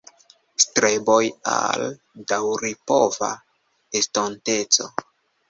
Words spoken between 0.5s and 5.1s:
Streboj al daŭripova estonteco"".